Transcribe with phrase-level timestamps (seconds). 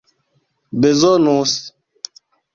[0.81, 1.53] bezonus